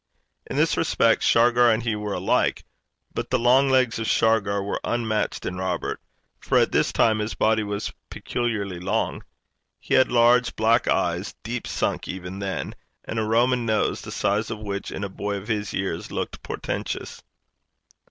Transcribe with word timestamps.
In 0.49 0.55
this 0.55 0.77
respect 0.77 1.21
Shargar 1.21 1.69
and 1.69 1.83
he 1.83 1.95
were 1.95 2.15
alike; 2.15 2.63
but 3.13 3.29
the 3.29 3.37
long 3.37 3.69
legs 3.69 3.99
of 3.99 4.07
Shargar 4.07 4.63
were 4.63 4.81
unmatched 4.83 5.45
in 5.45 5.57
Robert, 5.57 6.01
for 6.39 6.57
at 6.57 6.71
this 6.71 6.91
time 6.91 7.19
his 7.19 7.35
body 7.35 7.61
was 7.61 7.93
peculiarly 8.09 8.79
long. 8.79 9.21
He 9.79 9.93
had 9.93 10.11
large 10.11 10.55
black 10.55 10.87
eyes, 10.87 11.35
deep 11.43 11.67
sunk 11.67 12.07
even 12.07 12.39
then, 12.39 12.73
and 13.05 13.19
a 13.19 13.23
Roman 13.23 13.63
nose, 13.63 14.01
the 14.01 14.11
size 14.11 14.49
of 14.49 14.57
which 14.57 14.89
in 14.91 15.03
a 15.03 15.07
boy 15.07 15.35
of 15.35 15.49
his 15.49 15.71
years 15.71 16.11
looked 16.11 16.41
portentous. 16.41 17.21